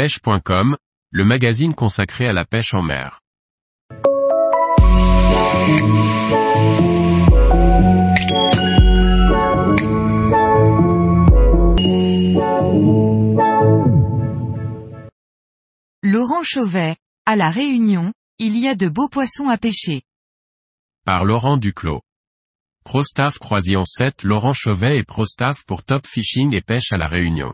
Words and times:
pêche.com, 0.00 0.78
le 1.10 1.24
magazine 1.26 1.74
consacré 1.74 2.26
à 2.26 2.32
la 2.32 2.46
pêche 2.46 2.72
en 2.72 2.80
mer. 2.80 3.20
Laurent 16.02 16.42
Chauvet, 16.44 16.96
à 17.26 17.36
La 17.36 17.50
Réunion, 17.50 18.14
il 18.38 18.58
y 18.58 18.68
a 18.68 18.74
de 18.74 18.88
beaux 18.88 19.10
poissons 19.10 19.50
à 19.50 19.58
pêcher. 19.58 20.00
Par 21.04 21.26
Laurent 21.26 21.58
Duclos. 21.58 22.00
Prostaff 22.84 23.38
Croisillon 23.38 23.84
7 23.84 24.22
Laurent 24.22 24.54
Chauvet 24.54 24.96
est 24.96 25.04
Prostaff 25.04 25.62
pour 25.66 25.84
Top 25.84 26.06
Fishing 26.06 26.54
et 26.54 26.62
pêche 26.62 26.90
à 26.90 26.96
La 26.96 27.06
Réunion. 27.06 27.52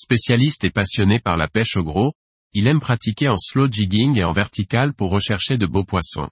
Spécialiste 0.00 0.62
et 0.62 0.70
passionné 0.70 1.18
par 1.18 1.36
la 1.36 1.48
pêche 1.48 1.74
au 1.74 1.82
gros, 1.82 2.12
il 2.52 2.68
aime 2.68 2.78
pratiquer 2.78 3.28
en 3.28 3.36
slow 3.36 3.66
jigging 3.68 4.16
et 4.16 4.22
en 4.22 4.30
vertical 4.30 4.94
pour 4.94 5.10
rechercher 5.10 5.58
de 5.58 5.66
beaux 5.66 5.82
poissons. 5.82 6.28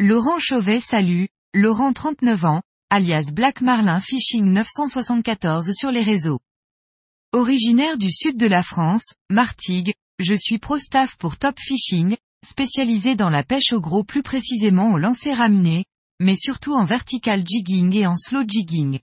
Laurent 0.00 0.40
Chauvet 0.40 0.80
salue, 0.80 1.26
Laurent 1.54 1.92
39 1.92 2.44
ans, 2.44 2.62
alias 2.90 3.30
Black 3.32 3.60
Marlin 3.60 4.00
Fishing 4.00 4.46
974 4.46 5.70
sur 5.78 5.92
les 5.92 6.02
réseaux. 6.02 6.40
Originaire 7.30 7.98
du 7.98 8.10
sud 8.10 8.36
de 8.36 8.48
la 8.48 8.64
France, 8.64 9.14
Martigues, 9.30 9.94
je 10.18 10.34
suis 10.34 10.58
pro-staff 10.58 11.16
pour 11.18 11.36
Top 11.36 11.60
Fishing, 11.60 12.16
spécialisé 12.44 13.14
dans 13.14 13.30
la 13.30 13.44
pêche 13.44 13.72
au 13.72 13.80
gros 13.80 14.02
plus 14.02 14.24
précisément 14.24 14.90
au 14.90 14.98
lancer 14.98 15.32
ramené, 15.32 15.84
mais 16.18 16.34
surtout 16.34 16.74
en 16.74 16.84
vertical 16.84 17.44
jigging 17.46 17.94
et 17.94 18.08
en 18.08 18.16
slow 18.16 18.42
jigging. 18.44 18.98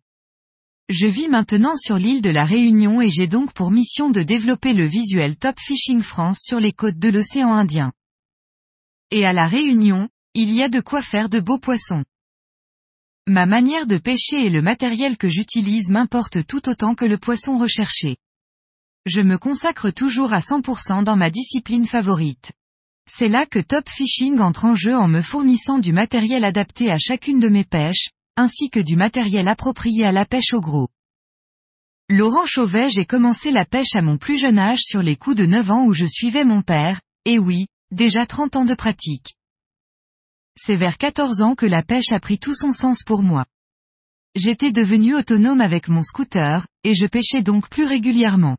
Je 0.90 1.08
vis 1.08 1.30
maintenant 1.30 1.78
sur 1.78 1.98
l'île 1.98 2.22
de 2.22 2.30
la 2.30 2.44
Réunion 2.44 3.02
et 3.02 3.10
j'ai 3.10 3.28
donc 3.28 3.54
pour 3.54 3.72
mission 3.72 4.10
de 4.10 4.22
développer 4.22 4.74
le 4.74 4.86
visuel 4.86 5.38
Top 5.38 5.58
Fishing 5.58 6.02
France 6.02 6.40
sur 6.42 6.60
les 6.60 6.74
côtes 6.74 7.00
de 7.00 7.10
l'océan 7.10 7.54
Indien. 7.54 7.94
Et 9.10 9.26
à 9.26 9.32
la 9.32 9.48
Réunion, 9.48 10.10
il 10.34 10.54
y 10.54 10.62
a 10.62 10.68
de 10.68 10.82
quoi 10.82 11.02
faire 11.02 11.30
de 11.30 11.40
beaux 11.40 11.58
poissons. 11.58 12.04
Ma 13.28 13.46
manière 13.46 13.88
de 13.88 13.98
pêcher 13.98 14.46
et 14.46 14.50
le 14.50 14.62
matériel 14.62 15.18
que 15.18 15.30
j'utilise 15.30 15.90
m'importent 15.90 16.46
tout 16.46 16.68
autant 16.68 16.96
que 16.96 17.06
le 17.06 17.18
poisson 17.18 17.58
recherché. 17.58 18.18
Je 19.06 19.22
me 19.22 19.38
consacre 19.38 19.90
toujours 19.90 20.34
à 20.34 20.40
100% 20.40 21.06
dans 21.06 21.16
ma 21.16 21.30
discipline 21.30 21.88
favorite. 21.88 22.52
C'est 23.10 23.30
là 23.30 23.46
que 23.46 23.60
Top 23.60 23.88
Fishing 23.88 24.40
entre 24.40 24.66
en 24.66 24.76
jeu 24.76 24.96
en 24.96 25.08
me 25.08 25.22
fournissant 25.22 25.80
du 25.80 25.94
matériel 25.94 26.44
adapté 26.44 26.92
à 26.92 26.98
chacune 26.98 27.40
de 27.40 27.48
mes 27.48 27.64
pêches, 27.64 28.10
ainsi 28.36 28.70
que 28.70 28.80
du 28.80 28.96
matériel 28.96 29.48
approprié 29.48 30.06
à 30.06 30.12
la 30.12 30.26
pêche 30.26 30.54
au 30.54 30.62
gros. 30.62 30.90
Laurent 32.10 32.46
Chauvet 32.46 32.90
j'ai 32.90 33.06
commencé 33.06 33.52
la 33.52 33.66
pêche 33.66 33.96
à 33.96 34.02
mon 34.02 34.18
plus 34.18 34.38
jeune 34.38 34.60
âge 34.60 34.82
sur 34.82 35.02
les 35.02 35.16
coups 35.16 35.38
de 35.38 35.46
9 35.46 35.72
ans 35.72 35.86
où 35.86 35.94
je 35.94 36.06
suivais 36.06 36.44
mon 36.44 36.62
père, 36.62 37.00
et 37.26 37.40
oui, 37.40 37.68
déjà 37.92 38.26
30 38.26 38.56
ans 38.56 38.66
de 38.66 38.76
pratique. 38.76 39.36
C'est 40.58 40.76
vers 40.76 40.98
14 40.98 41.42
ans 41.42 41.56
que 41.56 41.66
la 41.66 41.84
pêche 41.84 42.12
a 42.12 42.20
pris 42.20 42.38
tout 42.38 42.54
son 42.54 42.72
sens 42.72 43.04
pour 43.04 43.24
moi. 43.24 43.46
J'étais 44.36 44.72
devenu 44.72 45.16
autonome 45.16 45.62
avec 45.62 45.88
mon 45.88 46.02
scooter, 46.02 46.66
et 46.84 46.94
je 46.94 47.06
pêchais 47.06 47.44
donc 47.44 47.70
plus 47.70 47.86
régulièrement. 47.86 48.58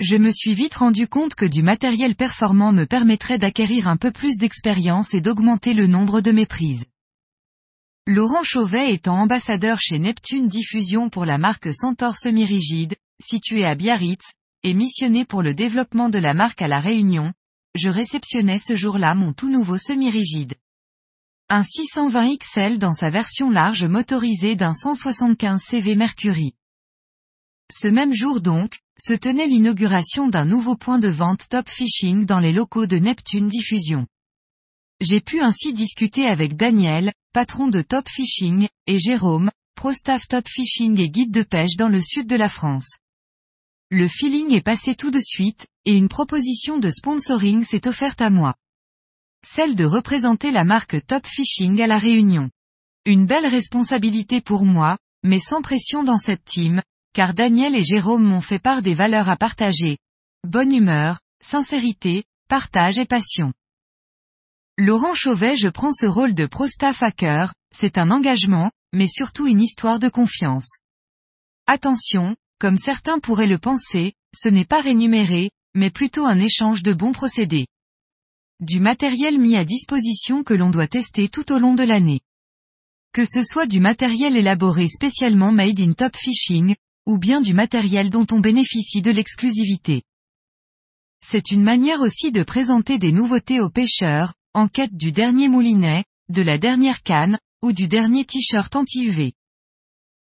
Je 0.00 0.16
me 0.16 0.30
suis 0.30 0.54
vite 0.54 0.74
rendu 0.74 1.08
compte 1.08 1.34
que 1.34 1.46
du 1.46 1.62
matériel 1.62 2.16
performant 2.16 2.72
me 2.72 2.84
permettrait 2.84 3.38
d'acquérir 3.38 3.88
un 3.88 3.96
peu 3.96 4.10
plus 4.10 4.36
d'expérience 4.36 5.14
et 5.14 5.20
d'augmenter 5.20 5.72
le 5.72 5.86
nombre 5.86 6.20
de 6.20 6.32
mes 6.32 6.46
prises. 6.46 6.84
Laurent 8.06 8.42
Chauvet 8.42 8.92
étant 8.92 9.18
ambassadeur 9.18 9.80
chez 9.80 9.98
Neptune 9.98 10.46
Diffusion 10.46 11.08
pour 11.08 11.24
la 11.24 11.38
marque 11.38 11.72
Centaure 11.72 12.18
Semi-Rigide, 12.18 12.96
située 13.18 13.64
à 13.64 13.74
Biarritz, 13.74 14.34
et 14.62 14.74
missionné 14.74 15.24
pour 15.24 15.40
le 15.40 15.54
développement 15.54 16.10
de 16.10 16.18
la 16.18 16.34
marque 16.34 16.60
à 16.60 16.68
La 16.68 16.80
Réunion, 16.80 17.32
je 17.74 17.88
réceptionnais 17.88 18.58
ce 18.58 18.76
jour-là 18.76 19.14
mon 19.14 19.32
tout 19.32 19.48
nouveau 19.48 19.78
semi-rigide. 19.78 20.52
Un 21.48 21.62
620 21.62 22.36
XL 22.36 22.78
dans 22.78 22.92
sa 22.92 23.08
version 23.08 23.50
large 23.50 23.84
motorisée 23.84 24.54
d'un 24.54 24.74
175 24.74 25.62
CV 25.62 25.96
Mercury. 25.96 26.54
Ce 27.72 27.88
même 27.88 28.12
jour 28.12 28.42
donc, 28.42 28.80
se 28.98 29.14
tenait 29.14 29.46
l'inauguration 29.46 30.28
d'un 30.28 30.44
nouveau 30.44 30.76
point 30.76 30.98
de 30.98 31.08
vente 31.08 31.48
Top 31.48 31.70
Fishing 31.70 32.26
dans 32.26 32.38
les 32.38 32.52
locaux 32.52 32.86
de 32.86 32.98
Neptune 32.98 33.48
Diffusion. 33.48 34.06
J'ai 35.00 35.20
pu 35.20 35.40
ainsi 35.40 35.72
discuter 35.72 36.26
avec 36.26 36.56
Daniel, 36.56 37.12
patron 37.32 37.68
de 37.68 37.82
Top 37.82 38.08
Fishing, 38.08 38.68
et 38.86 38.98
Jérôme, 38.98 39.50
pro-staff 39.74 40.28
Top 40.28 40.48
Fishing 40.48 40.98
et 41.00 41.10
guide 41.10 41.32
de 41.32 41.42
pêche 41.42 41.76
dans 41.76 41.88
le 41.88 42.00
sud 42.00 42.26
de 42.26 42.36
la 42.36 42.48
France. 42.48 42.98
Le 43.90 44.08
feeling 44.08 44.52
est 44.54 44.62
passé 44.62 44.94
tout 44.94 45.10
de 45.10 45.20
suite, 45.20 45.66
et 45.84 45.94
une 45.94 46.08
proposition 46.08 46.78
de 46.78 46.90
sponsoring 46.90 47.64
s'est 47.64 47.86
offerte 47.86 48.20
à 48.20 48.30
moi. 48.30 48.54
Celle 49.46 49.74
de 49.74 49.84
représenter 49.84 50.50
la 50.50 50.64
marque 50.64 51.04
Top 51.06 51.26
Fishing 51.26 51.80
à 51.82 51.86
la 51.86 51.98
Réunion. 51.98 52.50
Une 53.04 53.26
belle 53.26 53.46
responsabilité 53.46 54.40
pour 54.40 54.64
moi, 54.64 54.96
mais 55.22 55.40
sans 55.40 55.60
pression 55.60 56.02
dans 56.02 56.18
cette 56.18 56.44
team, 56.44 56.82
car 57.12 57.34
Daniel 57.34 57.74
et 57.74 57.84
Jérôme 57.84 58.24
m'ont 58.24 58.40
fait 58.40 58.58
part 58.58 58.80
des 58.80 58.94
valeurs 58.94 59.28
à 59.28 59.36
partager. 59.36 59.98
Bonne 60.44 60.74
humeur, 60.74 61.20
sincérité, 61.42 62.24
partage 62.48 62.98
et 62.98 63.06
passion. 63.06 63.52
Laurent 64.76 65.14
Chauvet 65.14 65.54
je 65.56 65.68
prends 65.68 65.92
ce 65.92 66.04
rôle 66.04 66.34
de 66.34 66.46
pro-staff 66.46 67.04
cœur, 67.16 67.54
c'est 67.72 67.96
un 67.96 68.10
engagement, 68.10 68.72
mais 68.92 69.06
surtout 69.06 69.46
une 69.46 69.60
histoire 69.60 70.00
de 70.00 70.08
confiance. 70.08 70.78
Attention, 71.68 72.34
comme 72.58 72.76
certains 72.76 73.20
pourraient 73.20 73.46
le 73.46 73.58
penser, 73.58 74.14
ce 74.34 74.48
n'est 74.48 74.64
pas 74.64 74.80
rémunéré, 74.80 75.52
mais 75.76 75.90
plutôt 75.90 76.26
un 76.26 76.40
échange 76.40 76.82
de 76.82 76.92
bons 76.92 77.12
procédés. 77.12 77.68
Du 78.58 78.80
matériel 78.80 79.38
mis 79.38 79.54
à 79.54 79.64
disposition 79.64 80.42
que 80.42 80.54
l'on 80.54 80.70
doit 80.70 80.88
tester 80.88 81.28
tout 81.28 81.52
au 81.52 81.58
long 81.58 81.74
de 81.74 81.84
l'année. 81.84 82.20
Que 83.12 83.24
ce 83.24 83.44
soit 83.44 83.66
du 83.66 83.78
matériel 83.78 84.36
élaboré 84.36 84.88
spécialement 84.88 85.52
made 85.52 85.78
in 85.78 85.92
top 85.92 86.16
fishing, 86.16 86.74
ou 87.06 87.18
bien 87.18 87.40
du 87.40 87.54
matériel 87.54 88.10
dont 88.10 88.26
on 88.32 88.40
bénéficie 88.40 89.02
de 89.02 89.12
l'exclusivité. 89.12 90.02
C'est 91.24 91.52
une 91.52 91.62
manière 91.62 92.00
aussi 92.00 92.32
de 92.32 92.42
présenter 92.42 92.98
des 92.98 93.12
nouveautés 93.12 93.60
aux 93.60 93.70
pêcheurs, 93.70 94.34
en 94.54 94.68
quête 94.68 94.96
du 94.96 95.10
dernier 95.10 95.48
moulinet, 95.48 96.04
de 96.28 96.40
la 96.40 96.58
dernière 96.58 97.02
canne, 97.02 97.38
ou 97.62 97.72
du 97.72 97.88
dernier 97.88 98.24
t-shirt 98.24 98.74
anti-UV. 98.76 99.32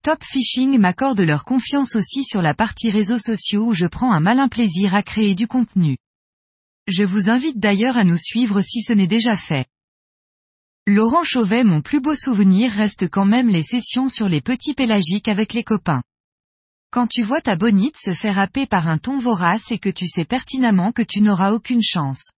Top 0.02 0.22
Fishing 0.22 0.78
m'accorde 0.78 1.20
leur 1.20 1.44
confiance 1.44 1.96
aussi 1.96 2.24
sur 2.24 2.40
la 2.40 2.54
partie 2.54 2.90
réseaux 2.90 3.18
sociaux 3.18 3.66
où 3.66 3.74
je 3.74 3.86
prends 3.86 4.12
un 4.12 4.20
malin 4.20 4.48
plaisir 4.48 4.94
à 4.94 5.02
créer 5.02 5.34
du 5.34 5.48
contenu. 5.48 5.98
Je 6.86 7.04
vous 7.04 7.28
invite 7.28 7.58
d'ailleurs 7.58 7.96
à 7.96 8.04
nous 8.04 8.16
suivre 8.16 8.62
si 8.62 8.80
ce 8.82 8.92
n'est 8.92 9.06
déjà 9.06 9.36
fait. 9.36 9.66
Laurent 10.86 11.24
Chauvet 11.24 11.64
mon 11.64 11.82
plus 11.82 12.00
beau 12.00 12.14
souvenir 12.14 12.70
reste 12.70 13.08
quand 13.10 13.26
même 13.26 13.48
les 13.48 13.62
sessions 13.62 14.08
sur 14.08 14.28
les 14.28 14.40
petits 14.40 14.74
pélagiques 14.74 15.28
avec 15.28 15.52
les 15.52 15.64
copains. 15.64 16.02
Quand 16.90 17.06
tu 17.06 17.22
vois 17.22 17.40
ta 17.40 17.56
bonite 17.56 17.98
se 17.98 18.14
faire 18.14 18.38
happer 18.38 18.66
par 18.66 18.88
un 18.88 18.98
ton 18.98 19.18
vorace 19.18 19.70
et 19.70 19.78
que 19.78 19.90
tu 19.90 20.08
sais 20.08 20.24
pertinemment 20.24 20.92
que 20.92 21.02
tu 21.02 21.20
n'auras 21.20 21.52
aucune 21.52 21.82
chance. 21.82 22.32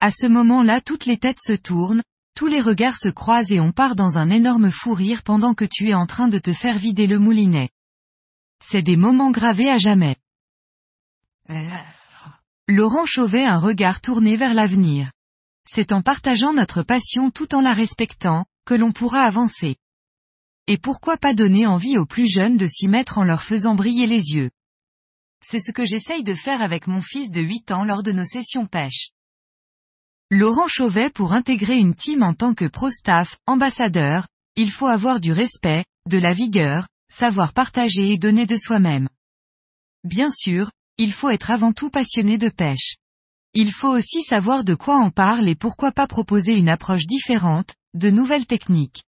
À 0.00 0.10
ce 0.10 0.26
moment-là 0.26 0.80
toutes 0.80 1.04
les 1.04 1.18
têtes 1.18 1.42
se 1.42 1.52
tournent, 1.52 2.02
tous 2.34 2.46
les 2.46 2.62
regards 2.62 2.98
se 2.98 3.08
croisent 3.08 3.52
et 3.52 3.60
on 3.60 3.70
part 3.70 3.96
dans 3.96 4.16
un 4.16 4.30
énorme 4.30 4.70
fou 4.70 4.94
rire 4.94 5.22
pendant 5.22 5.52
que 5.52 5.66
tu 5.66 5.90
es 5.90 5.94
en 5.94 6.06
train 6.06 6.28
de 6.28 6.38
te 6.38 6.54
faire 6.54 6.78
vider 6.78 7.06
le 7.06 7.18
moulinet. 7.18 7.68
C'est 8.64 8.80
des 8.80 8.96
moments 8.96 9.30
gravés 9.30 9.68
à 9.68 9.76
jamais. 9.76 10.16
Laurent 12.66 13.04
Chauvet 13.04 13.44
un 13.44 13.58
regard 13.58 14.00
tourné 14.00 14.38
vers 14.38 14.54
l'avenir. 14.54 15.12
C'est 15.68 15.92
en 15.92 16.00
partageant 16.00 16.54
notre 16.54 16.82
passion 16.82 17.30
tout 17.30 17.54
en 17.54 17.60
la 17.60 17.74
respectant, 17.74 18.46
que 18.64 18.74
l'on 18.74 18.92
pourra 18.92 19.22
avancer. 19.22 19.76
Et 20.66 20.78
pourquoi 20.78 21.18
pas 21.18 21.34
donner 21.34 21.66
envie 21.66 21.98
aux 21.98 22.06
plus 22.06 22.30
jeunes 22.30 22.56
de 22.56 22.66
s'y 22.66 22.88
mettre 22.88 23.18
en 23.18 23.24
leur 23.24 23.42
faisant 23.42 23.74
briller 23.74 24.06
les 24.06 24.30
yeux. 24.30 24.50
C'est 25.42 25.60
ce 25.60 25.72
que 25.72 25.84
j'essaye 25.84 26.24
de 26.24 26.34
faire 26.34 26.62
avec 26.62 26.86
mon 26.86 27.02
fils 27.02 27.30
de 27.30 27.40
8 27.42 27.72
ans 27.72 27.84
lors 27.84 28.02
de 28.02 28.12
nos 28.12 28.24
sessions 28.24 28.66
pêche. 28.66 29.10
Laurent 30.32 30.68
Chauvet 30.68 31.10
pour 31.10 31.32
intégrer 31.32 31.76
une 31.76 31.96
team 31.96 32.22
en 32.22 32.34
tant 32.34 32.54
que 32.54 32.64
pro-staff, 32.64 33.40
ambassadeur, 33.48 34.28
il 34.54 34.70
faut 34.70 34.86
avoir 34.86 35.18
du 35.18 35.32
respect, 35.32 35.84
de 36.08 36.18
la 36.18 36.32
vigueur, 36.32 36.86
savoir 37.12 37.52
partager 37.52 38.12
et 38.12 38.16
donner 38.16 38.46
de 38.46 38.56
soi-même. 38.56 39.08
Bien 40.04 40.30
sûr, 40.30 40.70
il 40.98 41.12
faut 41.12 41.30
être 41.30 41.50
avant 41.50 41.72
tout 41.72 41.90
passionné 41.90 42.38
de 42.38 42.48
pêche. 42.48 42.94
Il 43.54 43.72
faut 43.72 43.88
aussi 43.88 44.22
savoir 44.22 44.62
de 44.62 44.76
quoi 44.76 45.00
on 45.00 45.10
parle 45.10 45.48
et 45.48 45.56
pourquoi 45.56 45.90
pas 45.90 46.06
proposer 46.06 46.52
une 46.52 46.68
approche 46.68 47.06
différente, 47.06 47.74
de 47.94 48.08
nouvelles 48.08 48.46
techniques. 48.46 49.02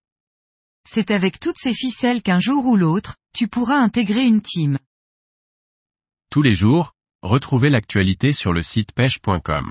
C'est 0.90 1.12
avec 1.12 1.38
toutes 1.38 1.58
ces 1.58 1.72
ficelles 1.72 2.22
qu'un 2.22 2.40
jour 2.40 2.66
ou 2.66 2.74
l'autre, 2.74 3.14
tu 3.32 3.46
pourras 3.46 3.78
intégrer 3.78 4.26
une 4.26 4.42
team. 4.42 4.76
Tous 6.32 6.42
les 6.42 6.56
jours, 6.56 6.94
retrouvez 7.22 7.70
l'actualité 7.70 8.32
sur 8.32 8.52
le 8.52 8.62
site 8.62 8.90
pêche.com. 8.90 9.70